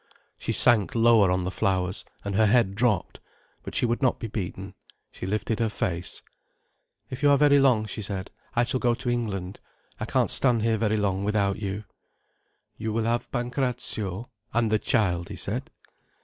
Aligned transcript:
She 0.39 0.51
sank 0.51 0.95
lower 0.95 1.29
on 1.29 1.43
the 1.43 1.51
flowers, 1.51 2.05
and 2.25 2.33
her 2.33 2.47
head 2.47 2.73
dropped. 2.73 3.19
But 3.61 3.75
she 3.75 3.85
would 3.85 4.01
not 4.01 4.17
be 4.19 4.25
beaten. 4.25 4.73
She 5.11 5.27
lifted 5.27 5.59
her 5.59 5.69
face. 5.69 6.23
"If 7.11 7.21
you 7.21 7.29
are 7.29 7.37
very 7.37 7.59
long," 7.59 7.85
she 7.85 8.01
said, 8.01 8.31
"I 8.55 8.63
shall 8.63 8.79
go 8.79 8.95
to 8.95 9.11
England. 9.11 9.59
I 9.99 10.05
can't 10.05 10.31
stay 10.31 10.57
here 10.59 10.79
very 10.79 10.97
long 10.97 11.23
without 11.23 11.57
you." 11.57 11.83
"You 12.77 12.91
will 12.91 13.03
have 13.05 13.29
Pancrazio—and 13.31 14.71
the 14.71 14.79
child," 14.79 15.29
he 15.29 15.35
said. 15.35 15.69